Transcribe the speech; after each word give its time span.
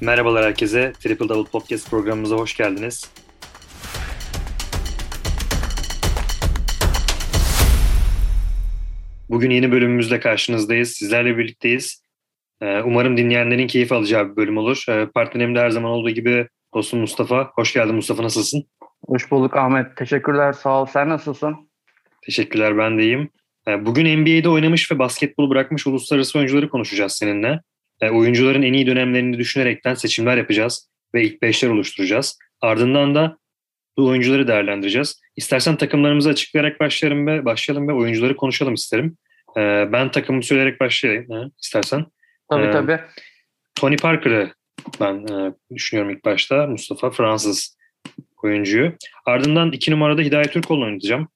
Merhabalar 0.00 0.44
herkese. 0.44 0.92
Triple 0.92 1.28
Double 1.28 1.50
Podcast 1.50 1.90
programımıza 1.90 2.36
hoş 2.36 2.56
geldiniz. 2.56 3.10
Bugün 9.30 9.50
yeni 9.50 9.72
bölümümüzle 9.72 10.20
karşınızdayız. 10.20 10.90
Sizlerle 10.90 11.38
birlikteyiz. 11.38 12.02
Ee, 12.60 12.80
umarım 12.80 13.16
dinleyenlerin 13.16 13.66
keyif 13.66 13.92
alacağı 13.92 14.30
bir 14.30 14.36
bölüm 14.36 14.58
olur. 14.58 14.84
Ee, 14.88 15.06
partnerim 15.14 15.54
de 15.54 15.60
her 15.60 15.70
zaman 15.70 15.90
olduğu 15.90 16.10
gibi 16.10 16.48
dostum 16.74 17.00
Mustafa. 17.00 17.50
Hoş 17.54 17.72
geldin 17.72 17.94
Mustafa 17.94 18.22
nasılsın? 18.22 18.64
Hoş 19.06 19.30
bulduk 19.30 19.56
Ahmet. 19.56 19.96
Teşekkürler 19.96 20.52
sağ 20.52 20.82
ol. 20.82 20.86
Sen 20.86 21.08
nasılsın? 21.08 21.70
Teşekkürler 22.22 22.78
ben 22.78 22.98
de 22.98 23.02
iyiyim. 23.02 23.30
Ee, 23.68 23.86
bugün 23.86 24.20
NBA'de 24.20 24.48
oynamış 24.48 24.92
ve 24.92 24.98
basketbolu 24.98 25.50
bırakmış 25.50 25.86
uluslararası 25.86 26.38
oyuncuları 26.38 26.68
konuşacağız 26.68 27.12
seninle. 27.12 27.60
Oyuncuların 28.02 28.62
en 28.62 28.72
iyi 28.72 28.86
dönemlerini 28.86 29.38
düşünerekten 29.38 29.94
seçimler 29.94 30.36
yapacağız 30.36 30.90
ve 31.14 31.24
ilk 31.24 31.42
beşler 31.42 31.68
oluşturacağız. 31.68 32.38
Ardından 32.60 33.14
da 33.14 33.38
bu 33.98 34.06
oyuncuları 34.06 34.48
değerlendireceğiz. 34.48 35.20
İstersen 35.36 35.76
takımlarımızı 35.76 36.28
açıklayarak 36.30 36.80
başlayalım 36.80 37.26
ve 37.26 37.44
başlayalım 37.44 37.88
ve 37.88 37.92
oyuncuları 37.92 38.36
konuşalım 38.36 38.74
isterim. 38.74 39.16
Ben 39.92 40.10
takımımı 40.10 40.42
söyleyerek 40.42 40.80
başlayayım 40.80 41.52
istersen. 41.62 42.06
Tabii 42.50 42.66
ee, 42.66 42.70
tabii. 42.70 43.00
Tony 43.74 43.96
Parker'ı 43.96 44.52
ben 45.00 45.14
e, 45.14 45.52
düşünüyorum 45.74 46.12
ilk 46.12 46.24
başta. 46.24 46.66
Mustafa 46.66 47.10
Fransız 47.10 47.78
oyuncuyu. 48.42 48.92
Ardından 49.26 49.72
iki 49.72 49.90
numarada 49.90 50.22
Hidayet 50.22 50.52
Türkoğlu'nu 50.52 50.84
oynatacağım. 50.84 51.28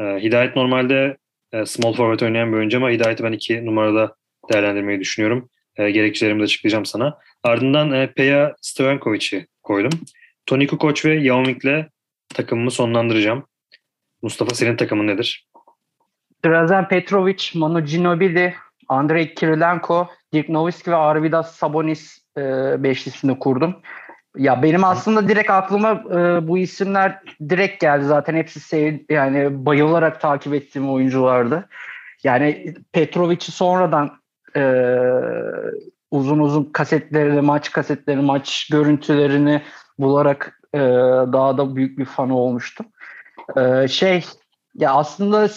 E, 0.00 0.04
Hidayet 0.04 0.56
normalde 0.56 1.16
e, 1.52 1.66
small 1.66 1.92
forward 1.92 2.20
oynayan 2.20 2.52
bir 2.52 2.56
oyuncu 2.56 2.76
ama 2.76 2.90
Hidayet'i 2.90 3.24
ben 3.24 3.32
iki 3.32 3.66
numarada 3.66 4.16
değerlendirmeyi 4.52 5.00
düşünüyorum. 5.00 5.48
E, 5.76 5.90
gerekçelerimi 5.90 6.40
de 6.40 6.44
açıklayacağım 6.44 6.86
sana. 6.86 7.18
Ardından 7.42 7.92
e, 7.92 8.12
Peja 8.12 8.54
Stojankovic'i 8.60 9.46
koydum. 9.62 10.00
Tony 10.46 10.66
Kukoc 10.66 11.04
ve 11.04 11.14
Yao 11.14 11.40
Ming'le 11.40 11.86
takımımı 12.34 12.70
sonlandıracağım. 12.70 13.46
Mustafa 14.22 14.54
senin 14.54 14.76
takımın 14.76 15.06
nedir? 15.06 15.46
Drazen 16.44 16.88
Petrovic, 16.88 17.50
Manu 17.54 17.84
Ginobili, 17.84 18.54
Andrei 18.88 19.34
Kirilenko, 19.34 20.08
Dirk 20.34 20.48
Nowitzki 20.48 20.90
ve 20.90 20.96
Arvidas 20.96 21.56
Sabonis 21.56 22.18
e, 22.38 22.42
beşlisini 22.82 23.38
kurdum. 23.38 23.76
Ya 24.36 24.62
benim 24.62 24.84
aslında 24.84 25.28
direkt 25.28 25.50
aklıma 25.50 25.90
e, 25.90 26.48
bu 26.48 26.58
isimler 26.58 27.20
direkt 27.48 27.80
geldi 27.80 28.04
zaten 28.04 28.34
hepsi 28.34 28.60
sev 28.60 28.94
yani 29.10 29.66
bayılarak 29.66 30.20
takip 30.20 30.54
ettiğim 30.54 30.90
oyunculardı. 30.90 31.68
Yani 32.24 32.74
Petrovic'i 32.92 33.52
sonradan 33.52 34.18
e, 34.56 34.62
uzun 36.10 36.38
uzun 36.38 36.64
kasetlerini, 36.64 37.40
maç 37.40 37.72
kasetlerini, 37.72 38.22
maç 38.22 38.68
görüntülerini 38.72 39.62
bularak 39.98 40.60
e, 40.74 40.78
daha 41.32 41.58
da 41.58 41.76
büyük 41.76 41.98
bir 41.98 42.04
fanı 42.04 42.38
olmuştum. 42.38 42.86
E, 43.56 43.88
şey 43.88 44.24
ya 44.74 44.94
aslında 44.94 45.48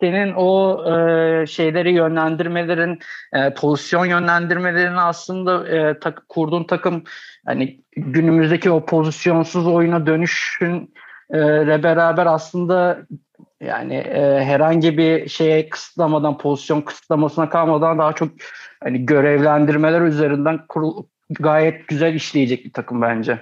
senin 0.00 0.32
o 0.36 0.78
e, 0.92 1.46
şeyleri 1.46 1.92
yönlendirmelerin, 1.92 2.98
e, 3.32 3.54
pozisyon 3.54 4.06
yönlendirmelerin 4.06 4.96
aslında 4.96 5.68
e, 5.68 5.98
tak, 5.98 6.28
kurduğun 6.28 6.64
takım 6.64 7.04
hani 7.46 7.80
günümüzdeki 7.96 8.70
o 8.70 8.84
pozisyonsuz 8.84 9.66
oyuna 9.66 10.06
dönüşün 10.06 10.94
e, 11.34 11.82
beraber 11.82 12.26
aslında 12.26 12.98
yani 13.60 13.94
e, 13.94 14.44
herhangi 14.44 14.98
bir 14.98 15.28
şeye 15.28 15.68
kısıtlamadan, 15.68 16.38
pozisyon 16.38 16.80
kısıtlamasına 16.80 17.48
kalmadan 17.48 17.98
daha 17.98 18.12
çok 18.12 18.28
hani 18.82 19.06
görevlendirmeler 19.06 20.00
üzerinden 20.00 20.60
kurul, 20.68 21.04
gayet 21.30 21.88
güzel 21.88 22.14
işleyecek 22.14 22.64
bir 22.64 22.72
takım 22.72 23.02
bence. 23.02 23.38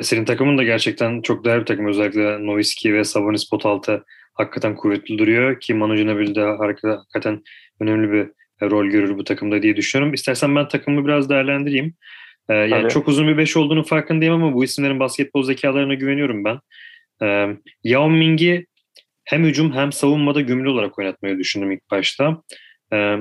Senin 0.00 0.24
takımın 0.24 0.58
da 0.58 0.62
gerçekten 0.62 1.22
çok 1.22 1.44
değerli 1.44 1.60
bir 1.60 1.66
takım. 1.66 1.86
Özellikle 1.86 2.46
Nowitzki 2.46 2.94
ve 2.94 3.04
Sabonis 3.04 3.50
pot 3.50 3.66
altı 3.66 4.04
hakikaten 4.34 4.74
kuvvetli 4.74 5.18
duruyor 5.18 5.60
ki 5.60 5.74
Manu 5.74 5.96
Ginobili 5.96 6.34
de 6.34 6.42
hakikaten 6.42 7.42
önemli 7.80 8.12
bir 8.12 8.30
rol 8.70 8.86
görür 8.86 9.18
bu 9.18 9.24
takımda 9.24 9.62
diye 9.62 9.76
düşünüyorum. 9.76 10.14
İstersen 10.14 10.56
ben 10.56 10.68
takımı 10.68 11.04
biraz 11.04 11.30
değerlendireyim. 11.30 11.94
Ee, 12.48 12.54
yani 12.54 12.82
Tabii. 12.82 12.92
çok 12.92 13.08
uzun 13.08 13.28
bir 13.28 13.38
beş 13.38 13.56
olduğunu 13.56 13.84
farkındayım 13.84 14.34
ama 14.34 14.54
bu 14.54 14.64
isimlerin 14.64 15.00
basketbol 15.00 15.42
zekalarına 15.42 15.94
güveniyorum 15.94 16.44
ben. 16.44 16.58
Ee, 17.22 17.56
Yao 17.84 18.10
Ming'i 18.10 18.66
hem 19.28 19.44
hücum 19.44 19.72
hem 19.72 19.92
savunmada 19.92 20.40
gümrü 20.40 20.68
olarak 20.68 20.98
oynatmayı 20.98 21.38
düşündüm 21.38 21.70
ilk 21.70 21.90
başta. 21.90 22.42
Ee, 22.92 23.16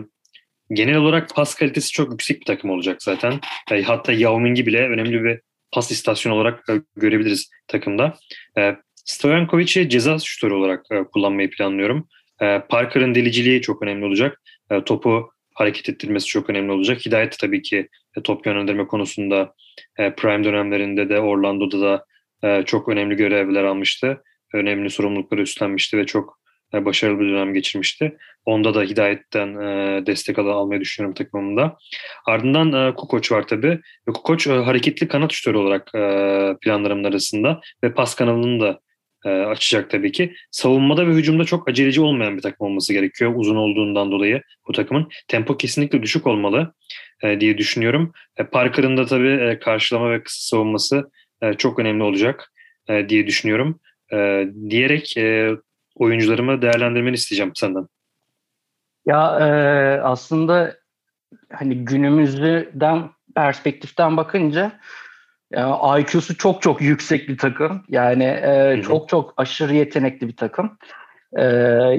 genel 0.71 0.95
olarak 0.95 1.35
pas 1.35 1.55
kalitesi 1.55 1.91
çok 1.91 2.11
yüksek 2.11 2.39
bir 2.39 2.45
takım 2.45 2.69
olacak 2.69 3.03
zaten. 3.03 3.39
Ee, 3.71 3.81
hatta 3.81 4.13
Yao 4.13 4.39
Ming'i 4.39 4.65
bile 4.65 4.87
önemli 4.89 5.23
bir 5.23 5.39
pas 5.71 5.91
istasyonu 5.91 6.35
olarak 6.35 6.69
e, 6.69 6.73
görebiliriz 6.95 7.49
takımda. 7.67 8.13
Ee, 8.57 8.75
Stojankovic'i 8.95 9.89
ceza 9.89 10.19
şutörü 10.19 10.53
olarak 10.53 10.85
e, 10.91 11.03
kullanmayı 11.03 11.49
planlıyorum. 11.49 12.07
E, 12.41 12.59
Parker'ın 12.69 13.15
deliciliği 13.15 13.61
çok 13.61 13.81
önemli 13.81 14.05
olacak. 14.05 14.41
E, 14.71 14.83
topu 14.83 15.31
hareket 15.53 15.89
ettirmesi 15.89 16.27
çok 16.27 16.49
önemli 16.49 16.71
olacak. 16.71 17.05
Hidayet 17.05 17.39
tabii 17.39 17.61
ki 17.61 17.87
e, 18.17 18.21
top 18.21 18.45
yönlendirme 18.45 18.87
konusunda 18.87 19.53
e, 19.97 20.13
prime 20.15 20.43
dönemlerinde 20.43 21.09
de 21.09 21.19
Orlando'da 21.19 21.81
da 21.81 22.05
e, 22.43 22.65
çok 22.65 22.89
önemli 22.89 23.15
görevler 23.15 23.63
almıştı. 23.63 24.23
Önemli 24.53 24.89
sorumlulukları 24.89 25.41
üstlenmişti 25.41 25.97
ve 25.97 26.05
çok 26.05 26.37
e, 26.73 26.85
başarılı 26.85 27.19
bir 27.19 27.29
dönem 27.29 27.53
geçirmişti. 27.53 28.17
Onda 28.45 28.73
da 28.73 28.83
Hidayet'ten 28.83 29.47
e, 29.47 30.05
destek 30.05 30.39
al 30.39 30.47
almayı 30.47 30.81
düşünüyorum 30.81 31.15
takımımda. 31.15 31.77
Ardından 32.25 32.73
e, 32.73 32.93
Kukoç 32.95 33.31
var 33.31 33.47
tabii. 33.47 33.79
Kukoç 34.13 34.47
hareketli 34.47 35.07
kanat 35.07 35.31
şutörü 35.31 35.57
olarak 35.57 35.95
e, 35.95 35.99
planlarımın 36.61 37.03
arasında 37.03 37.61
ve 37.83 37.93
pas 37.93 38.15
kanalını 38.15 38.59
da 38.59 38.79
açacak 39.25 39.89
tabii 39.89 40.11
ki. 40.11 40.33
Savunmada 40.51 41.07
ve 41.07 41.11
hücumda 41.11 41.43
çok 41.43 41.69
aceleci 41.69 42.01
olmayan 42.01 42.37
bir 42.37 42.41
takım 42.41 42.67
olması 42.67 42.93
gerekiyor 42.93 43.33
uzun 43.35 43.55
olduğundan 43.55 44.11
dolayı 44.11 44.41
bu 44.67 44.71
takımın. 44.71 45.09
Tempo 45.27 45.57
kesinlikle 45.57 46.03
düşük 46.03 46.27
olmalı 46.27 46.73
diye 47.39 47.57
düşünüyorum. 47.57 48.11
E, 48.37 48.43
Parker'ın 48.43 48.97
da 48.97 49.05
tabii 49.05 49.59
karşılama 49.59 50.11
ve 50.11 50.23
kısa 50.23 50.55
savunması 50.55 51.11
çok 51.57 51.79
önemli 51.79 52.03
olacak 52.03 52.53
diye 53.09 53.27
düşünüyorum. 53.27 53.79
E, 54.13 54.47
diyerek 54.69 55.17
e, 55.17 55.55
oyuncularımı 55.95 56.61
değerlendirmeni 56.61 57.15
isteyeceğim 57.15 57.51
senden. 57.55 57.87
Ya 59.05 59.39
e, 59.39 59.47
aslında 60.01 60.77
hani 61.53 61.85
günümüzden 61.85 63.09
perspektiften 63.35 64.17
bakınca 64.17 64.79
yani 65.51 66.01
IQ'su 66.01 66.37
çok 66.37 66.61
çok 66.61 66.81
yüksek 66.81 67.29
bir 67.29 67.37
takım. 67.37 67.83
Yani 67.89 68.23
e, 68.23 68.81
çok 68.85 69.09
çok 69.09 69.33
aşırı 69.37 69.75
yetenekli 69.75 70.27
bir 70.27 70.35
takım. 70.35 70.77
E, 71.33 71.43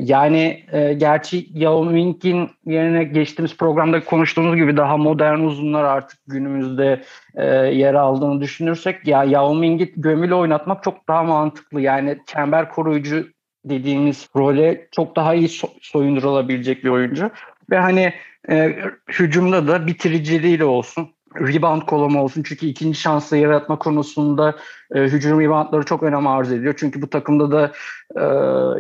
yani 0.03 0.65
e, 0.73 0.93
gerçi 0.93 1.47
Yao 1.55 1.85
Ming'in 1.85 2.51
yerine 2.67 3.05
geçtiğimiz 3.05 3.57
programda 3.57 4.05
konuştuğumuz 4.05 4.57
gibi 4.57 4.77
daha 4.77 4.97
modern 4.97 5.41
uzunlar 5.41 5.85
artık 5.85 6.19
günümüzde 6.27 7.03
e, 7.35 7.45
yer 7.55 7.95
aldığını 7.95 8.41
düşünürsek 8.41 9.07
ya 9.07 9.25
Yao 9.25 9.55
Ming'i 9.55 9.93
gömülü 9.97 10.35
oynatmak 10.35 10.83
çok 10.83 11.09
daha 11.09 11.23
mantıklı. 11.23 11.81
Yani 11.81 12.19
çember 12.27 12.71
koruyucu 12.71 13.29
dediğimiz 13.65 14.29
role 14.37 14.89
çok 14.93 15.17
daha 15.17 15.35
iyi 15.35 15.49
so- 15.49 15.79
soyundurulabilecek 15.81 16.85
bir 16.85 16.91
oyuncu. 16.91 17.31
Ve 17.71 17.79
hani 17.79 18.13
e, 18.51 18.77
hücumda 19.09 19.69
da 19.69 19.87
bitiriciliğiyle 19.87 20.65
olsun 20.65 21.09
rebound 21.41 21.83
kolumu 21.83 22.23
olsun. 22.23 22.43
Çünkü 22.43 22.67
ikinci 22.67 22.99
şansla 22.99 23.37
yaratma 23.37 23.79
konusunda 23.79 24.57
e, 24.95 25.01
hücum 25.01 25.41
reboundları 25.41 25.85
çok 25.85 26.03
önem 26.03 26.27
arz 26.27 26.53
ediyor. 26.53 26.75
Çünkü 26.79 27.03
bu 27.03 27.11
takımda 27.11 27.53
da 27.53 27.73
e, 28.17 28.25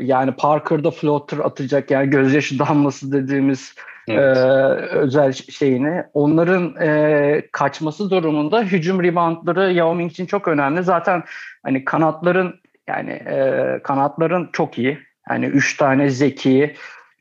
yani 0.04 0.32
Parker'da 0.32 0.90
floater 0.90 1.38
atacak 1.38 1.90
yani 1.90 2.10
gözyaşı 2.10 2.58
damlası 2.68 3.12
dediğimiz 3.12 3.74
e, 4.08 4.12
evet. 4.12 4.36
e, 4.36 4.40
özel 4.96 5.32
şeyini. 5.32 6.04
Onların 6.14 6.76
e, 6.80 7.42
kaçması 7.52 8.10
durumunda 8.10 8.62
hücum 8.62 9.02
reboundları 9.02 9.72
Yao 9.72 9.94
Ming 9.94 10.12
için 10.12 10.26
çok 10.26 10.48
önemli. 10.48 10.82
Zaten 10.82 11.22
hani 11.62 11.84
kanatların 11.84 12.54
yani 12.88 13.10
e, 13.10 13.80
kanatların 13.84 14.50
çok 14.52 14.78
iyi. 14.78 14.98
Yani 15.30 15.46
üç 15.46 15.76
tane 15.76 16.10
zeki, 16.10 16.74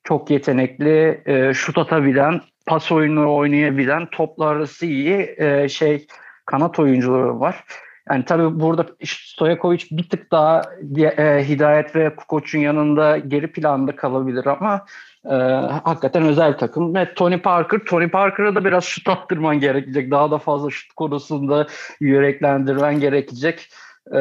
çok 0.03 0.29
yetenekli, 0.29 1.21
e, 1.25 1.53
şut 1.53 1.77
atabilen 1.77 2.41
pas 2.67 2.91
oyunu 2.91 3.35
oynayabilen, 3.35 4.07
topla 4.11 4.45
arası 4.45 4.85
iyi 4.85 5.35
e, 5.37 5.69
şey 5.69 6.07
kanat 6.45 6.79
oyuncuları 6.79 7.39
var. 7.39 7.63
Yani 8.09 8.25
tabii 8.25 8.59
burada 8.59 8.85
Stojakovic 9.05 9.83
bir 9.91 10.09
tık 10.09 10.31
daha 10.31 10.61
e, 10.97 11.45
Hidayet 11.47 11.95
ve 11.95 12.15
Kukoç'un 12.15 12.59
yanında 12.59 13.17
geri 13.17 13.51
planda 13.51 13.95
kalabilir 13.95 14.45
ama 14.45 14.85
e, 15.25 15.35
hakikaten 15.83 16.23
özel 16.23 16.57
takım. 16.57 16.95
Ve 16.95 17.13
Tony 17.13 17.37
Parker, 17.37 17.79
Tony 17.79 18.07
Parker'a 18.09 18.55
da 18.55 18.65
biraz 18.65 18.83
şut 18.83 19.09
attırman 19.09 19.59
gerekecek. 19.59 20.11
Daha 20.11 20.31
da 20.31 20.37
fazla 20.37 20.69
şut 20.69 20.93
konusunda 20.93 21.67
yüreklendirmen 21.99 22.99
gerekecek. 22.99 23.69
Ee, 24.11 24.17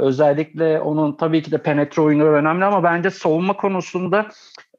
özellikle 0.00 0.80
onun 0.80 1.12
tabii 1.12 1.42
ki 1.42 1.50
de 1.50 1.58
penetre 1.58 2.02
oyunları 2.02 2.30
önemli 2.30 2.64
ama 2.64 2.82
bence 2.82 3.10
savunma 3.10 3.56
konusunda 3.56 4.28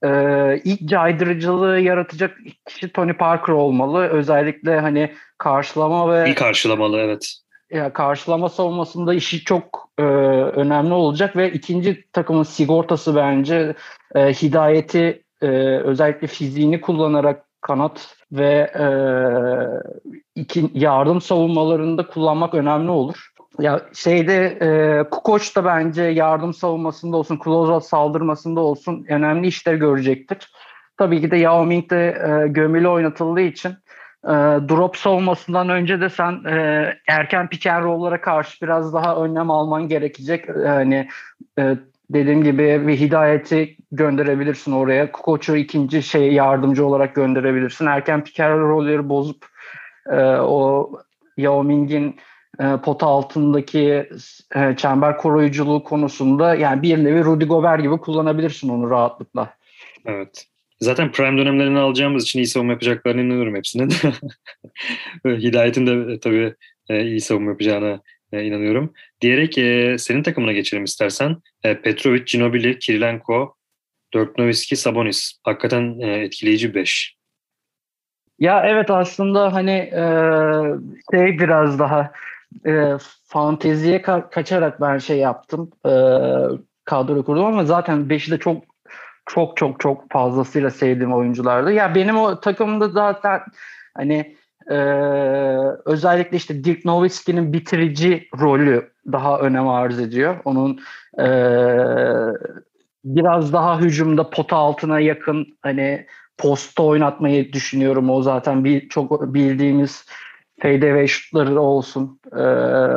e, 0.03 0.61
ilk 0.63 0.89
caydırıcılığı 0.89 1.79
yaratacak 1.79 2.37
kişi 2.67 2.93
Tony 2.93 3.13
Parker 3.13 3.53
olmalı. 3.53 4.07
Özellikle 4.07 4.79
hani 4.79 5.13
karşılama 5.37 6.13
ve... 6.13 6.25
İyi 6.25 6.35
karşılamalı 6.35 6.99
evet. 6.99 7.35
Ya 7.71 7.93
karşılama 7.93 8.49
savunmasında 8.49 9.13
işi 9.13 9.43
çok 9.43 9.89
e, 9.97 10.01
önemli 10.01 10.93
olacak 10.93 11.35
ve 11.35 11.51
ikinci 11.51 12.05
takımın 12.13 12.43
sigortası 12.43 13.15
bence 13.15 13.75
e, 14.15 14.33
hidayeti 14.33 15.23
e, 15.41 15.47
özellikle 15.77 16.27
fiziğini 16.27 16.81
kullanarak 16.81 17.45
kanat 17.61 18.15
ve 18.31 18.71
e, 18.79 18.85
iki, 20.35 20.69
yardım 20.73 21.21
savunmalarında 21.21 22.07
kullanmak 22.07 22.53
önemli 22.53 22.91
olur. 22.91 23.30
Ya 23.59 23.81
şeyde 23.93 24.45
e, 24.61 25.03
Kukoç 25.09 25.55
da 25.55 25.65
bence 25.65 26.03
yardım 26.03 26.53
savunmasında 26.53 27.17
olsun, 27.17 27.39
closeout 27.43 27.85
saldırmasında 27.85 28.59
olsun 28.59 29.05
önemli 29.09 29.47
işler 29.47 29.75
görecektir. 29.75 30.51
Tabii 30.97 31.21
ki 31.21 31.31
de 31.31 31.37
Yao 31.37 31.65
Ming 31.65 31.89
de 31.89 32.07
e, 32.07 32.47
gömülü 32.47 32.87
oynatıldığı 32.87 33.41
için 33.41 33.69
e, 34.23 34.33
drop 34.69 34.97
savunmasından 34.97 35.69
önce 35.69 36.01
de 36.01 36.09
sen 36.09 36.43
e, 36.45 36.87
erken 37.07 37.49
pick 37.49 37.67
and 37.67 37.83
roll'lara 37.83 38.21
karşı 38.21 38.65
biraz 38.65 38.93
daha 38.93 39.15
önlem 39.15 39.51
alman 39.51 39.87
gerekecek. 39.87 40.45
Yani 40.65 41.09
e, 41.59 41.77
dediğim 42.09 42.43
gibi 42.43 42.87
bir 42.87 42.99
hidayeti 42.99 43.77
gönderebilirsin 43.91 44.71
oraya. 44.71 45.11
Koç'u 45.11 45.55
ikinci 45.55 46.03
şey 46.03 46.33
yardımcı 46.33 46.85
olarak 46.85 47.15
gönderebilirsin. 47.15 47.85
Erken 47.85 48.23
pick 48.23 48.39
and 48.39 48.59
roll'leri 48.59 49.09
bozup 49.09 49.45
e, 50.11 50.21
o 50.35 50.91
Yao 51.37 51.63
Ming'in 51.63 52.15
e, 52.59 52.77
pota 52.83 53.05
altındaki 53.05 54.09
e, 54.55 54.75
çember 54.77 55.17
koruyuculuğu 55.17 55.83
konusunda 55.83 56.55
yani 56.55 56.81
bir 56.81 57.03
nevi 57.03 57.23
Rudy 57.23 57.45
Gobert 57.45 57.81
gibi 57.81 57.97
kullanabilirsin 57.97 58.69
onu 58.69 58.89
rahatlıkla. 58.89 59.53
Evet. 60.05 60.47
Zaten 60.79 61.11
prime 61.11 61.37
dönemlerini 61.37 61.79
alacağımız 61.79 62.23
için 62.23 62.39
iyi 62.39 62.47
savunma 62.47 62.71
yapacaklarına 62.71 63.21
inanıyorum 63.21 63.55
hepsine 63.55 63.89
de. 63.89 63.93
Hidayet'in 65.37 65.87
de 65.87 66.13
e, 66.13 66.19
tabii 66.19 66.53
iyi 66.89 67.21
savunma 67.21 67.49
yapacağına 67.51 68.01
inanıyorum. 68.33 68.93
Diyerek 69.21 69.57
e, 69.57 69.97
senin 69.99 70.23
takımına 70.23 70.51
geçelim 70.51 70.83
istersen. 70.83 71.37
E, 71.63 71.81
Petrovic, 71.81 72.23
Ginobili, 72.25 72.79
Kirilenko, 72.79 73.55
Dirk 74.13 74.37
Nowitzki, 74.37 74.75
Sabonis. 74.75 75.39
Hakikaten 75.43 75.99
e, 75.99 76.07
etkileyici 76.07 76.75
5. 76.75 77.15
Ya 78.39 78.63
evet 78.65 78.89
aslında 78.89 79.53
hani 79.53 79.71
e, 79.71 80.03
şey 81.11 81.39
biraz 81.39 81.79
daha 81.79 82.11
e, 82.65 82.97
fanteziye 83.25 83.97
ka- 84.01 84.29
kaçarak 84.29 84.81
ben 84.81 84.97
şey 84.97 85.17
yaptım. 85.17 85.71
E, 85.85 85.91
kadro 86.85 87.25
kurdum 87.25 87.45
ama 87.45 87.65
zaten 87.65 88.09
5'i 88.09 88.31
de 88.31 88.37
çok 88.37 88.63
çok 89.25 89.57
çok 89.57 89.79
çok 89.79 90.11
fazlasıyla 90.11 90.69
sevdiğim 90.69 91.13
oyunculardı. 91.13 91.71
Ya 91.71 91.95
benim 91.95 92.17
o 92.17 92.39
takımda 92.39 92.89
zaten 92.89 93.41
hani 93.97 94.35
e, 94.71 94.77
özellikle 95.85 96.37
işte 96.37 96.63
Dirk 96.63 96.85
Nowitzki'nin 96.85 97.53
bitirici 97.53 98.27
rolü 98.39 98.91
daha 99.11 99.39
önem 99.39 99.67
arz 99.67 99.99
ediyor. 99.99 100.35
Onun 100.45 100.79
e, 101.19 101.27
biraz 103.05 103.53
daha 103.53 103.79
hücumda 103.79 104.29
pota 104.29 104.57
altına 104.57 104.99
yakın 104.99 105.47
hani 105.61 106.05
posta 106.37 106.83
oynatmayı 106.83 107.53
düşünüyorum. 107.53 108.09
O 108.09 108.21
zaten 108.21 108.63
bir 108.65 108.89
çok 108.89 109.33
bildiğimiz 109.33 110.05
fadeaway 110.61 111.07
şutları 111.07 111.61
olsun, 111.61 112.19
e, 112.31 112.41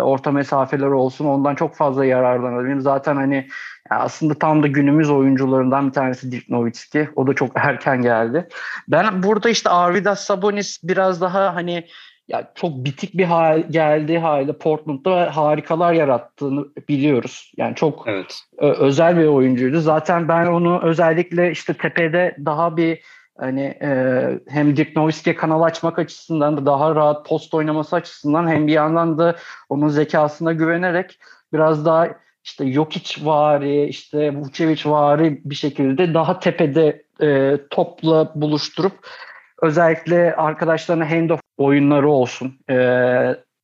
orta 0.00 0.31
mesafeleri 0.31 0.94
olsun 0.94 1.25
ondan 1.25 1.55
çok 1.55 1.76
fazla 1.76 2.05
yararlanabilirim. 2.05 2.81
Zaten 2.81 3.16
hani 3.16 3.49
aslında 3.90 4.34
tam 4.34 4.62
da 4.62 4.66
günümüz 4.66 5.11
oyuncularından 5.11 5.87
bir 5.87 5.93
tanesi 5.93 6.32
Dirk 6.32 6.49
Nowitzki. 6.49 7.08
O 7.16 7.26
da 7.26 7.34
çok 7.34 7.50
erken 7.55 8.02
geldi. 8.02 8.49
Ben 8.88 9.22
burada 9.22 9.49
işte 9.49 9.70
Arvidas 9.70 10.25
Sabonis 10.25 10.81
biraz 10.82 11.20
daha 11.20 11.55
hani 11.55 11.84
ya 12.28 12.52
çok 12.55 12.84
bitik 12.84 13.14
bir 13.14 13.25
hal 13.25 13.62
geldiği 13.70 14.19
halde 14.19 14.52
Portland'da 14.52 15.37
harikalar 15.37 15.93
yarattığını 15.93 16.66
biliyoruz. 16.88 17.52
Yani 17.56 17.75
çok 17.75 18.05
evet. 18.06 18.40
özel 18.58 19.19
bir 19.19 19.26
oyuncuydu. 19.26 19.81
Zaten 19.81 20.28
ben 20.28 20.46
onu 20.46 20.81
özellikle 20.82 21.50
işte 21.50 21.75
tepede 21.75 22.37
daha 22.44 22.76
bir 22.76 23.00
hani 23.38 23.78
e, 23.82 24.40
hem 24.48 24.76
Dirk 24.76 24.96
Nowitzki'ye 24.96 25.36
kanal 25.36 25.62
açmak 25.62 25.98
açısından 25.98 26.56
da 26.56 26.66
daha 26.66 26.94
rahat 26.94 27.28
post 27.28 27.54
oynaması 27.54 27.96
açısından 27.96 28.48
hem 28.48 28.66
bir 28.66 28.72
yandan 28.72 29.19
da 29.19 29.36
onun 29.69 29.88
zekasına 29.88 30.52
güvenerek 30.52 31.19
biraz 31.52 31.86
daha 31.86 32.08
işte 32.44 32.72
Jokic 32.72 33.25
vari, 33.25 33.84
işte 33.84 34.36
Vucevic 34.36 34.90
vari 34.90 35.40
bir 35.44 35.54
şekilde 35.54 36.14
daha 36.14 36.40
tepede 36.40 37.04
e, 37.22 37.58
topla 37.70 38.32
buluşturup 38.34 38.92
özellikle 39.62 40.37
arkadaşlarına 40.37 41.10
handoff 41.10 41.40
oyunları 41.56 42.08
olsun. 42.08 42.58
E, 42.70 42.76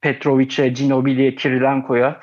Petrovic'e, 0.00 0.68
Ginobili'ye, 0.68 1.34
Kirilenko'ya 1.34 2.20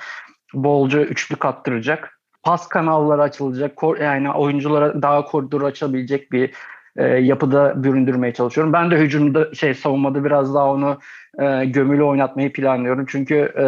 bolca 0.53 0.99
üçlü 0.99 1.35
kattıracak. 1.35 2.19
Pas 2.43 2.69
kanalları 2.69 3.21
açılacak. 3.21 3.79
Yani 4.01 4.31
oyunculara 4.31 5.01
daha 5.01 5.25
koridor 5.25 5.61
açabilecek 5.61 6.31
bir 6.31 6.51
e, 6.97 7.03
yapıda 7.05 7.83
büründürmeye 7.83 8.33
çalışıyorum. 8.33 8.73
Ben 8.73 8.91
de 8.91 8.97
hücumda 8.97 9.53
şey 9.53 9.73
savunmada 9.73 10.25
biraz 10.25 10.55
daha 10.55 10.71
onu 10.71 10.99
e, 11.39 11.65
gömülü 11.65 12.03
oynatmayı 12.03 12.53
planlıyorum. 12.53 13.05
Çünkü 13.09 13.35
e, 13.35 13.67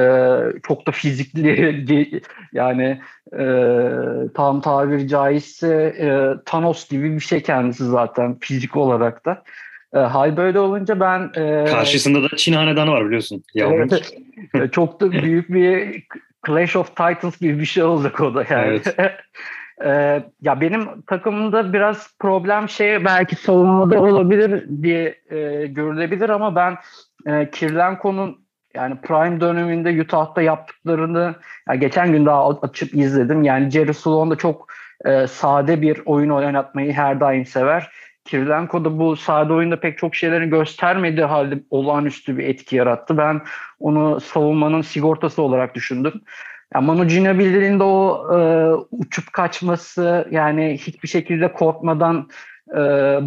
çok 0.63 0.87
da 0.87 0.91
fizikli 0.91 2.21
yani 2.53 3.01
e, 3.39 3.43
tam 4.33 4.61
tabir 4.61 5.07
caizse 5.07 5.95
e, 5.99 6.07
Thanos 6.45 6.89
gibi 6.89 7.15
bir 7.15 7.19
şey 7.19 7.41
kendisi 7.41 7.85
zaten 7.85 8.37
fizik 8.39 8.77
olarak 8.77 9.25
da. 9.25 9.43
E, 9.93 9.99
hal 9.99 10.37
böyle 10.37 10.59
olunca 10.59 10.99
ben... 10.99 11.31
E, 11.35 11.65
Karşısında 11.65 12.23
da 12.23 12.37
Çin 12.37 12.53
hanedanı 12.53 12.91
var 12.91 13.05
biliyorsun. 13.05 13.43
Evet, 13.55 14.71
çok 14.71 15.01
da 15.01 15.11
büyük 15.11 15.49
bir 15.49 16.03
Clash 16.47 16.75
of 16.75 16.87
Titans 16.87 17.39
gibi 17.39 17.59
bir 17.59 17.65
şey 17.65 17.83
olacak 17.83 18.21
o 18.21 18.35
da 18.35 18.45
yani. 18.49 18.81
Evet. 18.97 18.97
Ee, 19.85 20.23
ya 20.41 20.61
benim 20.61 21.01
takımımda 21.01 21.73
biraz 21.73 22.17
problem 22.19 22.69
şey 22.69 23.05
belki 23.05 23.35
savunmada 23.35 24.01
olabilir 24.01 24.65
diye 24.83 25.15
e, 25.29 25.67
görülebilir 25.67 26.29
ama 26.29 26.55
ben 26.55 26.77
e, 27.25 27.49
Kirlenko'nun 27.51 28.37
yani 28.75 28.95
prime 29.01 29.41
döneminde 29.41 30.01
Utah'ta 30.01 30.41
yaptıklarını 30.41 31.35
yani 31.67 31.79
geçen 31.79 32.11
gün 32.11 32.25
daha 32.25 32.49
açıp 32.49 32.95
izledim. 32.95 33.43
Yani 33.43 33.69
Jerry 33.69 33.93
Sloan 33.93 34.31
da 34.31 34.35
çok 34.35 34.67
e, 35.05 35.27
sade 35.27 35.81
bir 35.81 36.01
oyun 36.05 36.29
oynatmayı 36.29 36.93
her 36.93 37.19
daim 37.19 37.45
sever. 37.45 37.91
Kirilenko 38.25 38.85
da 38.85 38.99
bu 38.99 39.15
sade 39.15 39.54
oyunda 39.54 39.80
pek 39.80 39.97
çok 39.97 40.15
şeylerini 40.15 40.49
göstermediği 40.49 41.25
halde 41.25 41.59
olağanüstü 41.69 42.37
bir 42.37 42.44
etki 42.44 42.75
yarattı. 42.75 43.18
Ben 43.18 43.42
onu 43.80 44.19
savunmanın 44.19 44.81
sigortası 44.81 45.42
olarak 45.42 45.75
düşündüm. 45.75 46.21
Yani 46.73 46.85
Manu 46.85 47.07
Ginobili'nin 47.07 47.80
de 47.80 47.83
o 47.83 48.28
e, 48.33 48.40
uçup 48.92 49.33
kaçması 49.33 50.28
yani 50.31 50.78
hiçbir 50.78 51.07
şekilde 51.07 51.54
korkmadan 51.54 52.30
e, 52.71 52.80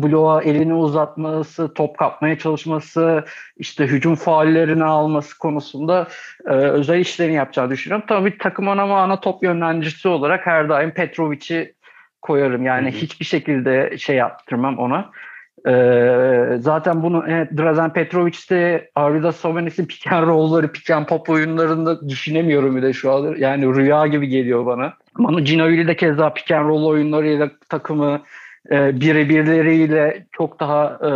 bloğa 0.03 0.43
elini 0.43 0.75
uzatması, 0.75 1.75
top 1.75 1.99
kapmaya 1.99 2.39
çalışması, 2.39 3.25
işte 3.57 3.87
hücum 3.87 4.15
faallerini 4.15 4.85
alması 4.85 5.39
konusunda 5.39 6.09
e, 6.47 6.51
özel 6.53 7.01
işlerini 7.01 7.35
yapacağını 7.35 7.71
düşünüyorum. 7.71 8.07
Tabii 8.09 8.39
takım 8.39 8.69
ama 8.69 9.03
ana 9.03 9.21
top 9.21 9.43
yönlendiricisi 9.43 10.09
olarak 10.09 10.47
her 10.47 10.69
daim 10.69 10.91
Petrovic'i 10.91 11.75
koyarım. 12.23 12.65
Yani 12.65 12.91
hı 12.91 12.95
hı. 12.95 13.01
hiçbir 13.01 13.25
şekilde 13.25 13.99
şey 13.99 14.17
yaptırmam 14.17 14.79
ona. 14.79 15.11
Ee, 15.69 16.57
zaten 16.59 17.03
bunu 17.03 17.25
evet, 17.29 17.49
Drazen 17.59 17.93
Petrovic 17.93 18.37
de 18.51 18.91
Arvidas 18.95 19.37
Sobenis'in 19.37 19.87
pick 19.87 20.13
and 20.13 20.27
roll'ları, 20.27 20.73
pop 21.07 21.31
oyunlarında 21.31 22.09
düşünemiyorum 22.09 22.77
bir 22.77 22.83
de 22.83 22.93
şu 22.93 23.13
an. 23.13 23.35
Yani 23.39 23.75
rüya 23.75 24.07
gibi 24.07 24.29
geliyor 24.29 24.67
bana. 24.67 24.95
Manu 25.19 25.45
Ginobili 25.45 25.89
de 25.89 25.97
keza 25.97 26.35
pick 26.35 26.51
and 26.51 26.71
oyunlarıyla 26.71 27.51
takımı 27.69 28.23
e, 28.71 29.01
birebirleriyle 29.01 30.27
çok 30.33 30.61
daha 30.61 30.99
e, 31.01 31.11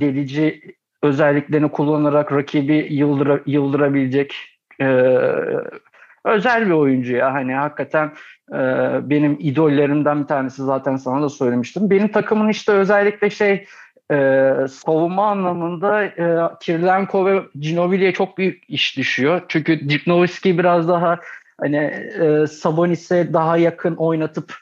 delici 0.00 0.62
özelliklerini 1.02 1.68
kullanarak 1.68 2.32
rakibi 2.32 2.86
yıldıra, 2.90 3.40
yıldırabilecek 3.46 4.34
e, 4.80 4.86
özel 6.24 6.66
bir 6.66 6.70
oyuncu 6.70 7.16
ya. 7.16 7.34
Hani 7.34 7.54
hakikaten 7.54 8.12
benim 9.10 9.36
idollerimden 9.40 10.22
bir 10.22 10.26
tanesi 10.26 10.62
zaten 10.62 10.96
sana 10.96 11.22
da 11.22 11.28
söylemiştim. 11.28 11.90
Benim 11.90 12.08
takımın 12.08 12.48
işte 12.48 12.72
özellikle 12.72 13.30
şey 13.30 13.66
e, 14.10 14.54
savunma 14.70 15.30
anlamında 15.30 16.04
e, 16.04 16.38
Kirilenko 16.60 17.26
ve 17.26 17.42
Ginobili'ye 17.60 18.12
çok 18.12 18.38
büyük 18.38 18.70
iş 18.70 18.96
düşüyor. 18.96 19.42
Çünkü 19.48 19.88
Dirk 19.88 20.06
Nowitzki 20.06 20.58
biraz 20.58 20.88
daha 20.88 21.18
hani 21.60 21.76
e, 22.20 22.46
Sabonis'e 22.46 23.32
daha 23.32 23.56
yakın 23.56 23.96
oynatıp 23.96 24.54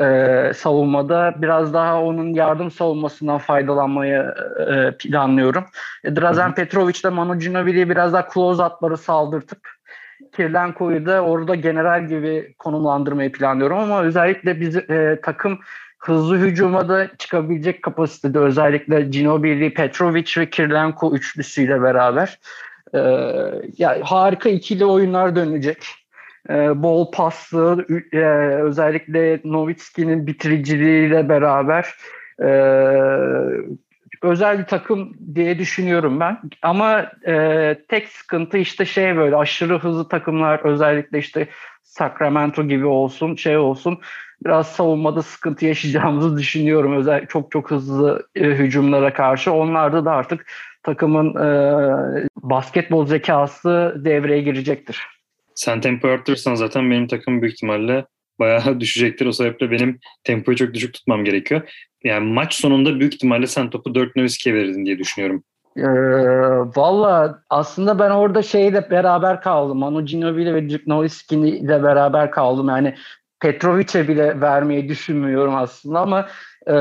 e, 0.00 0.52
savunmada 0.54 1.34
biraz 1.36 1.74
daha 1.74 2.02
onun 2.02 2.34
yardım 2.34 2.70
savunmasından 2.70 3.38
faydalanmayı 3.38 4.34
e, 4.68 4.96
planlıyorum. 4.98 5.64
Drazen 6.04 6.54
Petrovic 6.54 7.02
de 7.04 7.08
Manu 7.08 7.38
Ginobili'ye 7.38 7.90
biraz 7.90 8.12
daha 8.12 8.28
close 8.34 8.62
atları 8.62 8.96
saldırtıp 8.96 9.68
Kirilenko'yu 10.32 11.06
da 11.06 11.20
orada 11.20 11.54
general 11.54 12.08
gibi 12.08 12.54
konumlandırmayı 12.58 13.32
planlıyorum 13.32 13.78
ama 13.78 14.02
özellikle 14.02 14.60
biz 14.60 14.76
e, 14.76 15.20
takım 15.22 15.58
hızlı 15.98 16.36
hücuma 16.36 16.88
da 16.88 17.08
çıkabilecek 17.18 17.82
kapasitede 17.82 18.38
özellikle 18.38 19.02
Ginobili, 19.02 19.74
Petrovic 19.74 20.32
ve 20.38 20.50
Kirlenko 20.50 21.14
üçlüsüyle 21.14 21.82
beraber 21.82 22.38
e, 22.94 22.98
ya 23.78 23.98
harika 24.02 24.48
ikili 24.48 24.84
oyunlar 24.84 25.36
dönecek. 25.36 25.86
E, 26.50 26.82
bol 26.82 27.10
paslı 27.10 27.86
e, 28.12 28.18
özellikle 28.62 29.40
Nowitzki'nin 29.44 30.26
bitiriciliğiyle 30.26 31.28
beraber 31.28 31.94
e, 32.42 32.48
özel 34.22 34.58
bir 34.58 34.64
takım 34.64 35.12
diye 35.34 35.58
düşünüyorum 35.58 36.20
ben. 36.20 36.40
Ama 36.62 37.10
e, 37.26 37.76
tek 37.88 38.08
sıkıntı 38.08 38.58
işte 38.58 38.84
şey 38.84 39.16
böyle 39.16 39.36
aşırı 39.36 39.78
hızlı 39.78 40.08
takımlar 40.08 40.60
özellikle 40.64 41.18
işte 41.18 41.48
Sacramento 41.82 42.68
gibi 42.68 42.86
olsun 42.86 43.36
şey 43.36 43.56
olsun 43.56 43.98
biraz 44.44 44.72
savunmada 44.72 45.22
sıkıntı 45.22 45.66
yaşayacağımızı 45.66 46.36
düşünüyorum. 46.38 46.96
Özel 46.96 47.26
çok 47.26 47.50
çok 47.50 47.70
hızlı 47.70 48.28
e, 48.34 48.44
hücumlara 48.44 49.12
karşı. 49.12 49.52
Onlarda 49.52 50.04
da 50.04 50.10
artık 50.10 50.46
takımın 50.82 51.34
e, 51.34 52.28
basketbol 52.36 53.06
zekası 53.06 53.94
devreye 54.04 54.42
girecektir. 54.42 55.06
Sen 55.54 55.80
tempo 55.80 56.08
arttırırsan 56.08 56.54
zaten 56.54 56.90
benim 56.90 57.06
takım 57.06 57.42
büyük 57.42 57.54
ihtimalle 57.54 58.04
bayağı 58.38 58.80
düşecektir. 58.80 59.26
O 59.26 59.32
sebeple 59.32 59.70
benim 59.70 59.98
tempoyu 60.24 60.56
çok 60.56 60.74
düşük 60.74 60.94
tutmam 60.94 61.24
gerekiyor. 61.24 61.62
Yani 62.04 62.32
maç 62.32 62.54
sonunda 62.54 63.00
büyük 63.00 63.14
ihtimalle 63.14 63.46
sen 63.46 63.70
topu 63.70 63.94
4 63.94 64.16
Nowitzki'ye 64.16 64.56
verirdin 64.56 64.86
diye 64.86 64.98
düşünüyorum. 64.98 65.44
Ee, 65.76 65.82
Valla 66.76 67.42
aslında 67.50 67.98
ben 67.98 68.10
orada 68.10 68.42
şeyle 68.42 68.90
beraber 68.90 69.40
kaldım. 69.40 69.78
Manu 69.78 70.04
Ginobili 70.04 70.54
ve 70.54 70.70
Dirk 70.70 70.86
Nowitzki 70.86 71.36
ile 71.36 71.82
beraber 71.82 72.30
kaldım. 72.30 72.68
Yani 72.68 72.94
Petrovic'e 73.40 74.08
bile 74.08 74.40
vermeyi 74.40 74.88
düşünmüyorum 74.88 75.54
aslında 75.54 76.00
ama 76.00 76.28
e, 76.66 76.74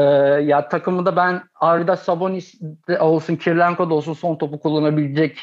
ya 0.44 0.70
takımında 0.70 1.16
ben 1.16 1.42
Arda 1.56 1.98
Sabonis 1.98 2.62
de 2.88 3.00
olsun 3.00 3.36
Kirlenko 3.36 3.90
da 3.90 3.94
olsun 3.94 4.14
son 4.14 4.36
topu 4.36 4.60
kullanabilecek 4.60 5.38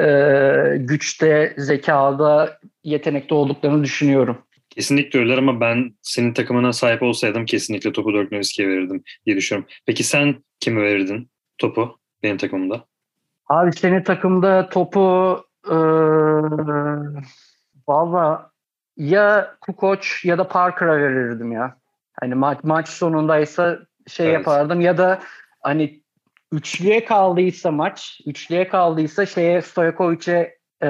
e, 0.00 0.76
güçte, 0.78 1.54
zekada, 1.58 2.58
yetenekte 2.84 3.34
olduklarını 3.34 3.84
düşünüyorum. 3.84 4.38
Kesinlikle 4.74 5.18
öyle 5.18 5.36
ama 5.36 5.60
ben 5.60 5.94
senin 6.02 6.32
takımına 6.32 6.72
sahip 6.72 7.02
olsaydım 7.02 7.44
kesinlikle 7.44 7.92
topu 7.92 8.12
Dirk 8.12 8.32
Nowitzki'ye 8.32 8.68
verirdim 8.68 9.02
diye 9.26 9.36
düşünüyorum. 9.36 9.70
Peki 9.86 10.04
sen 10.04 10.44
kime 10.60 10.82
verirdin 10.82 11.30
topu 11.58 11.98
benim 12.22 12.36
takımımda? 12.36 12.84
Abi 13.48 13.72
senin 13.72 14.02
takımda 14.02 14.68
topu 14.68 15.36
e, 15.66 15.76
valla 17.88 18.50
ya 18.96 19.56
Kukoç 19.60 20.24
ya 20.24 20.38
da 20.38 20.48
Parker'a 20.48 20.96
verirdim 20.98 21.52
ya. 21.52 21.76
Hani 22.20 22.34
maç, 22.34 22.58
maç 22.62 22.88
sonundaysa 22.88 23.78
şey 24.08 24.26
evet. 24.26 24.34
yapardım 24.34 24.80
ya 24.80 24.98
da 24.98 25.18
hani 25.60 26.02
üçlüye 26.52 27.04
kaldıysa 27.04 27.70
maç, 27.70 28.20
üçlüye 28.26 28.68
kaldıysa 28.68 29.26
şeye 29.26 29.62
Stojakovic'e 29.62 30.58
e, 30.82 30.88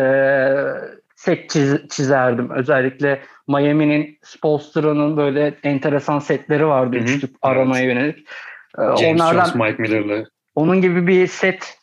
set 1.23 1.51
çiz, 1.51 1.89
çizerdim. 1.91 2.51
Özellikle 2.51 3.23
Miami'nin 3.49 4.19
Spolstra'nın 4.23 5.17
böyle 5.17 5.55
enteresan 5.63 6.19
setleri 6.19 6.67
vardı 6.67 6.97
Hı-hı. 6.97 7.05
üçlük 7.05 7.37
aramaya 7.43 7.85
evet. 7.85 7.95
yönelik. 7.95 8.19
E, 8.79 8.83
James 8.83 9.21
Onlardan, 9.21 9.45
Jones, 9.45 9.55
Mike 9.55 9.83
Miller'lı. 9.83 10.31
Onun 10.55 10.81
gibi 10.81 11.07
bir 11.07 11.27
set 11.27 11.79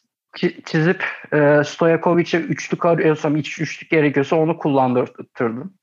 çizip 0.65 1.03
e, 1.33 1.61
Stojakovic'e 1.65 2.37
üçlük 2.37 2.85
arıyorsam, 2.85 3.35
iç 3.35 3.59
üçlük 3.59 3.89
gerekiyorsa 3.89 4.35
onu 4.35 4.57
kullandırtırdım. 4.57 5.73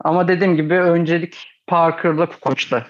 Ama 0.00 0.28
dediğim 0.28 0.56
gibi 0.56 0.74
öncelik 0.74 1.48
Parker'la 1.66 2.26
Koç'ta. 2.26 2.86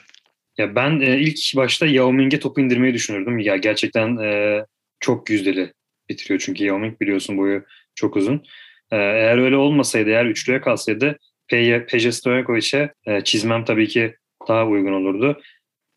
Ya 0.58 0.74
ben 0.74 1.00
e, 1.00 1.18
ilk 1.18 1.56
başta 1.56 1.86
Yao 1.86 2.12
Ming'e 2.12 2.40
topu 2.40 2.60
indirmeyi 2.60 2.94
düşünürdüm. 2.94 3.38
Ya 3.38 3.56
gerçekten 3.56 4.16
e, 4.16 4.60
çok 5.00 5.30
yüzdeli 5.30 5.72
bitiriyor 6.08 6.40
çünkü 6.40 6.64
Yao 6.64 6.78
Ming 6.78 7.00
biliyorsun 7.00 7.38
boyu 7.38 7.62
çok 7.94 8.16
uzun. 8.16 8.42
E, 8.90 8.96
eğer 8.96 9.38
öyle 9.38 9.56
olmasaydı, 9.56 10.10
eğer 10.10 10.24
üçlüye 10.26 10.60
kalsaydı 10.60 11.18
Peje, 11.48 11.86
Peje 11.86 12.12
Stojakovic'e 12.12 12.92
e, 13.06 13.20
çizmem 13.20 13.64
tabii 13.64 13.88
ki 13.88 14.16
daha 14.48 14.66
uygun 14.66 14.92
olurdu. 14.92 15.40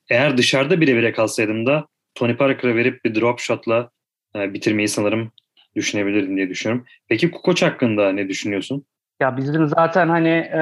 Eğer 0.10 0.38
dışarıda 0.38 0.82
bire 0.82 0.96
bire 0.96 1.12
kalsaydım 1.12 1.66
da 1.66 1.88
Tony 2.16 2.36
Parker'a 2.36 2.76
verip 2.76 3.06
bir 3.06 3.16
drop 3.16 3.40
shot'la 3.40 3.90
e, 4.36 4.54
bitirmeyi 4.54 4.88
sanırım 4.88 5.32
düşünebilirdim 5.76 6.38
diye 6.38 6.50
düşünüyorum. 6.50 6.86
Peki 7.08 7.32
Kukoç 7.32 7.64
hakkında 7.64 8.12
ne 8.12 8.30
düşünüyorsun? 8.30 8.86
Ya 9.22 9.38
bizim 9.38 9.68
zaten 9.68 10.10
hani 10.10 10.30
e, 10.30 10.62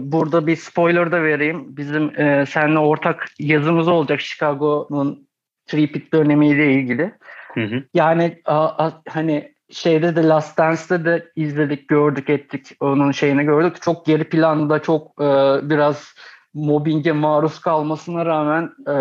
burada 0.00 0.46
bir 0.46 0.56
spoiler 0.56 1.12
da 1.12 1.22
vereyim. 1.22 1.76
Bizim 1.76 2.20
e, 2.20 2.46
seninle 2.46 2.78
ortak 2.78 3.28
yazımız 3.38 3.88
olacak 3.88 4.20
Chicago'nun 4.20 5.28
tripit 5.66 6.12
dönemiyle 6.12 6.72
ilgili. 6.72 7.12
Hı 7.54 7.64
hı. 7.64 7.84
Yani 7.94 8.40
a, 8.44 8.86
a, 8.86 9.02
hani 9.08 9.54
şeyde 9.70 10.16
de 10.16 10.28
Last 10.28 10.58
Dance'de 10.58 11.04
de 11.04 11.28
izledik, 11.36 11.88
gördük, 11.88 12.30
ettik. 12.30 12.76
Onun 12.80 13.12
şeyini 13.12 13.44
gördük. 13.44 13.82
Çok 13.82 14.06
geri 14.06 14.24
planda 14.24 14.82
çok 14.82 15.06
e, 15.20 15.24
biraz 15.70 16.14
mobbinge 16.54 17.12
maruz 17.12 17.60
kalmasına 17.60 18.26
rağmen 18.26 18.70
e, 18.86 18.92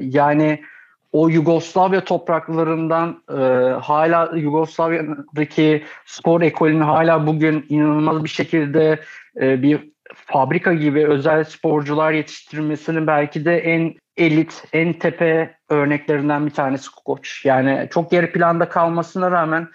yani 0.00 0.62
o 1.12 1.28
Yugoslavya 1.28 2.04
topraklarından 2.04 3.22
e, 3.30 3.40
hala 3.80 4.36
Yugoslavya'daki 4.36 5.84
spor 6.06 6.42
ekolünü 6.42 6.84
hala 6.84 7.26
bugün 7.26 7.66
inanılmaz 7.68 8.24
bir 8.24 8.28
şekilde 8.28 9.00
e, 9.40 9.62
bir 9.62 9.92
fabrika 10.14 10.74
gibi 10.74 11.06
özel 11.06 11.44
sporcular 11.44 12.12
yetiştirmesinin 12.12 13.06
belki 13.06 13.44
de 13.44 13.58
en 13.58 13.94
elit, 14.16 14.64
en 14.72 14.92
tepe 14.92 15.54
örneklerinden 15.68 16.46
bir 16.46 16.50
tanesi 16.50 16.90
koç. 17.04 17.44
Yani 17.44 17.88
çok 17.90 18.10
geri 18.10 18.32
planda 18.32 18.68
kalmasına 18.68 19.30
rağmen 19.30 19.68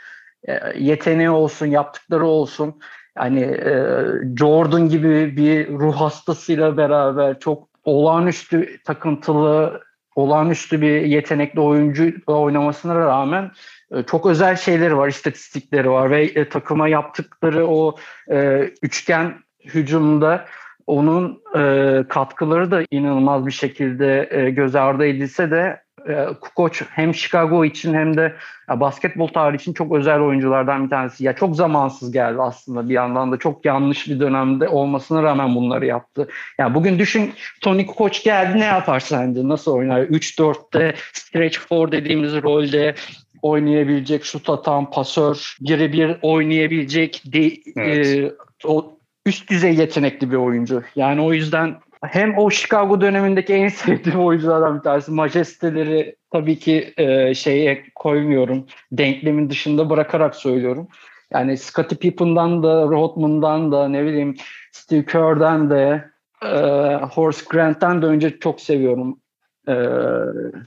yeteneği 0.75 1.29
olsun, 1.29 1.65
yaptıkları 1.65 2.25
olsun. 2.25 2.79
Yani 3.17 3.41
e, 3.41 4.05
Jordan 4.39 4.89
gibi 4.89 5.37
bir 5.37 5.69
ruh 5.69 5.95
hastasıyla 5.95 6.77
beraber 6.77 7.39
çok 7.39 7.67
olağanüstü 7.83 8.83
takıntılı 8.83 9.81
olağanüstü 10.15 10.81
bir 10.81 11.01
yetenekli 11.01 11.59
oyuncu 11.59 12.13
oynamasına 12.27 12.95
rağmen 12.95 13.51
e, 13.91 14.03
çok 14.03 14.25
özel 14.25 14.55
şeyleri 14.55 14.97
var, 14.97 15.07
istatistikleri 15.07 15.89
var 15.89 16.11
ve 16.11 16.23
e, 16.23 16.49
takıma 16.49 16.87
yaptıkları 16.87 17.67
o 17.67 17.95
e, 18.31 18.69
üçgen 18.81 19.33
hücumda 19.65 20.45
onun 20.87 21.41
e, 21.57 22.03
katkıları 22.09 22.71
da 22.71 22.83
inanılmaz 22.91 23.45
bir 23.45 23.51
şekilde 23.51 24.29
e, 24.31 24.49
göz 24.49 24.75
ardı 24.75 25.05
edilse 25.05 25.51
de 25.51 25.80
e, 26.09 26.25
Kukoc 26.41 26.81
hem 26.89 27.13
Chicago 27.13 27.65
için 27.65 27.93
hem 27.93 28.17
de 28.17 28.35
basketbol 28.69 29.27
tarihi 29.27 29.61
için 29.61 29.73
çok 29.73 29.95
özel 29.95 30.19
oyunculardan 30.19 30.85
bir 30.85 30.89
tanesi. 30.89 31.23
Ya 31.23 31.33
çok 31.33 31.55
zamansız 31.55 32.11
geldi 32.11 32.41
aslında 32.41 32.89
bir 32.89 32.93
yandan 32.93 33.31
da 33.31 33.37
çok 33.37 33.65
yanlış 33.65 34.07
bir 34.07 34.19
dönemde 34.19 34.67
olmasına 34.67 35.23
rağmen 35.23 35.55
bunları 35.55 35.85
yaptı. 35.85 36.27
Ya 36.57 36.75
bugün 36.75 36.99
düşün 36.99 37.33
Tony 37.61 37.85
Kukoc 37.85 38.23
geldi 38.23 38.59
ne 38.59 38.65
yapar 38.65 38.99
sence? 38.99 39.47
Nasıl 39.47 39.71
oynar? 39.71 40.01
3-4'te 40.01 40.95
stretch 41.13 41.59
four 41.59 41.91
dediğimiz 41.91 42.33
rolde 42.43 42.95
oynayabilecek, 43.41 44.25
şut 44.25 44.49
atan, 44.49 44.91
pasör, 44.91 45.55
birebir 45.61 46.17
oynayabilecek 46.21 47.21
de, 47.25 47.51
evet. 47.75 48.07
e, 48.07 48.31
o 48.67 48.97
üst 49.25 49.49
düzey 49.49 49.75
yetenekli 49.75 50.31
bir 50.31 50.35
oyuncu. 50.35 50.83
Yani 50.95 51.21
o 51.21 51.33
yüzden 51.33 51.75
hem 52.01 52.37
o 52.37 52.49
Chicago 52.49 53.01
dönemindeki 53.01 53.53
en 53.53 53.67
sevdiğim 53.67 54.19
oyunculardan 54.19 54.77
bir 54.77 54.83
tanesi. 54.83 55.11
Majesteleri 55.11 56.15
tabii 56.31 56.59
ki 56.59 56.93
e, 56.97 57.33
şeye 57.33 57.83
koymuyorum. 57.95 58.65
Denklemin 58.91 59.49
dışında 59.49 59.89
bırakarak 59.89 60.35
söylüyorum. 60.35 60.87
Yani 61.31 61.57
Scottie 61.57 61.97
Pippen'dan 61.97 62.63
da, 62.63 62.83
Rodman'dan 62.83 63.71
da, 63.71 63.87
ne 63.87 64.05
bileyim 64.05 64.35
Steve 64.71 65.05
Kerr'den 65.05 65.69
de, 65.69 66.05
e, 66.43 66.55
Horace 66.95 67.41
Grant'tan 67.49 68.01
da 68.01 68.07
önce 68.07 68.39
çok 68.39 68.61
seviyorum 68.61 69.19
e, 69.67 69.75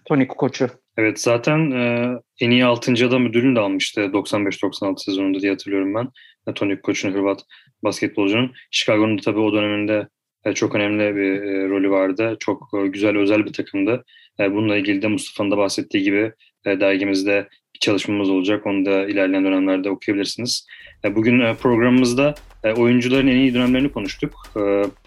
Tony 0.04 0.26
Kukoc'u. 0.26 0.68
Evet 0.96 1.20
zaten 1.20 1.70
e, 1.70 2.12
en 2.40 2.50
iyi 2.50 2.64
6. 2.64 2.92
adam 3.06 3.26
ödülünü 3.26 3.56
de 3.56 3.60
almıştı 3.60 4.00
95-96 4.00 5.04
sezonunda 5.04 5.40
diye 5.40 5.52
hatırlıyorum 5.52 5.94
ben. 5.94 6.08
Tony 6.54 6.76
Kukoc'un 6.76 7.12
Hırvat 7.12 7.40
basketbolcunun. 7.84 8.52
Chicago'nun 8.70 9.16
tabii 9.16 9.40
o 9.40 9.52
döneminde 9.52 10.08
çok 10.54 10.74
önemli 10.74 11.16
bir 11.16 11.42
e, 11.42 11.68
rolü 11.68 11.90
vardı. 11.90 12.36
Çok 12.40 12.70
e, 12.74 12.86
güzel, 12.86 13.16
özel 13.16 13.46
bir 13.46 13.52
takımdı. 13.52 14.04
Bununla 14.38 14.76
ilgili 14.76 15.02
de 15.02 15.08
Mustafa'nın 15.08 15.50
da 15.50 15.56
bahsettiği 15.56 16.04
gibi 16.04 16.32
dergimizde 16.66 17.48
bir 17.74 17.78
çalışmamız 17.78 18.30
olacak. 18.30 18.66
Onu 18.66 18.86
da 18.86 19.06
ilerleyen 19.08 19.44
dönemlerde 19.44 19.90
okuyabilirsiniz. 19.90 20.66
Bugün 21.10 21.54
programımızda 21.54 22.34
oyuncuların 22.76 23.26
en 23.26 23.36
iyi 23.36 23.54
dönemlerini 23.54 23.92
konuştuk. 23.92 24.32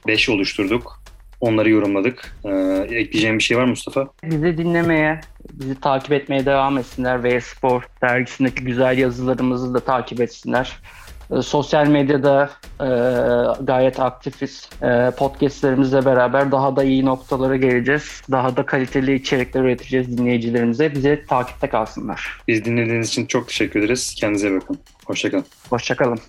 Beş 0.08 0.29
oluşturduk. 0.29 1.03
Onları 1.41 1.70
yorumladık. 1.70 2.36
Ekleyeceğim 2.84 3.38
bir 3.38 3.44
şey 3.44 3.58
var 3.58 3.65
Mustafa? 3.65 4.08
Bizi 4.24 4.58
dinlemeye, 4.58 5.20
bizi 5.53 5.79
takip 5.79 6.12
etmeye 6.12 6.46
devam 6.46 6.77
etsinler. 6.77 7.24
V 7.24 7.41
Spor 7.41 7.88
dergisindeki 8.01 8.63
güzel 8.63 8.98
yazılarımızı 8.98 9.74
da 9.74 9.79
takip 9.79 10.22
etsinler. 10.22 10.77
E, 11.32 11.42
sosyal 11.42 11.88
medyada 11.88 12.50
e, 12.80 12.88
gayet 13.64 14.00
aktifiz. 14.00 14.70
E, 14.82 15.12
podcastlerimizle 15.18 16.06
beraber 16.06 16.52
daha 16.52 16.76
da 16.76 16.84
iyi 16.84 17.06
noktalara 17.06 17.56
geleceğiz. 17.56 18.22
Daha 18.32 18.58
da 18.58 18.66
kaliteli 18.66 19.16
içerikler 19.16 19.62
üreteceğiz 19.62 20.18
dinleyicilerimize. 20.18 20.96
Bize 20.96 21.26
takipte 21.26 21.70
kalsınlar. 21.70 22.42
Biz 22.48 22.66
dinlediğiniz 22.66 23.08
için 23.08 23.26
çok 23.26 23.48
teşekkür 23.48 23.80
ederiz. 23.80 24.16
Kendinize 24.18 24.56
bakın. 24.56 24.80
Hoşçakalın. 25.06 25.46
Hoşçakalın. 25.70 26.20